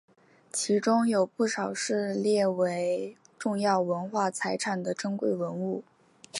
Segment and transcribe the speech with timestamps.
[0.51, 5.83] 其中有不少是列为重要文化财产的珍贵文物。